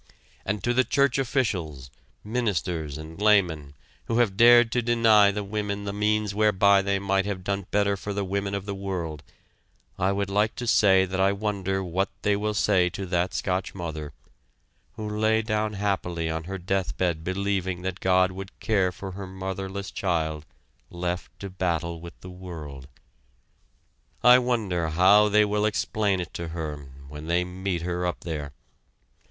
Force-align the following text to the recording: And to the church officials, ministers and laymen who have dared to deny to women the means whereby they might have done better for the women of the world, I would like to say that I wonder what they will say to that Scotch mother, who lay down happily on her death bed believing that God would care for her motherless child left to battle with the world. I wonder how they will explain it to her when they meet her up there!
And 0.45 0.63
to 0.63 0.73
the 0.73 0.83
church 0.83 1.19
officials, 1.19 1.91
ministers 2.23 2.97
and 2.97 3.21
laymen 3.21 3.75
who 4.05 4.17
have 4.17 4.35
dared 4.35 4.71
to 4.71 4.81
deny 4.81 5.31
to 5.31 5.43
women 5.43 5.83
the 5.83 5.93
means 5.93 6.33
whereby 6.33 6.81
they 6.81 6.97
might 6.97 7.27
have 7.27 7.43
done 7.43 7.67
better 7.69 7.95
for 7.95 8.11
the 8.11 8.25
women 8.25 8.55
of 8.55 8.65
the 8.65 8.73
world, 8.73 9.21
I 9.99 10.11
would 10.11 10.31
like 10.31 10.55
to 10.55 10.65
say 10.65 11.05
that 11.05 11.19
I 11.19 11.33
wonder 11.33 11.83
what 11.83 12.09
they 12.23 12.35
will 12.35 12.55
say 12.55 12.89
to 12.89 13.05
that 13.05 13.35
Scotch 13.35 13.75
mother, 13.75 14.11
who 14.93 15.07
lay 15.07 15.43
down 15.43 15.73
happily 15.73 16.31
on 16.31 16.45
her 16.45 16.57
death 16.57 16.97
bed 16.97 17.23
believing 17.23 17.83
that 17.83 17.99
God 17.99 18.31
would 18.31 18.59
care 18.59 18.91
for 18.91 19.11
her 19.11 19.27
motherless 19.27 19.91
child 19.91 20.47
left 20.89 21.39
to 21.41 21.47
battle 21.51 22.01
with 22.01 22.19
the 22.21 22.31
world. 22.31 22.87
I 24.23 24.39
wonder 24.39 24.89
how 24.89 25.29
they 25.29 25.45
will 25.45 25.63
explain 25.67 26.19
it 26.19 26.33
to 26.33 26.47
her 26.47 26.87
when 27.07 27.27
they 27.27 27.43
meet 27.43 27.83
her 27.83 28.03
up 28.07 28.21
there! 28.21 28.53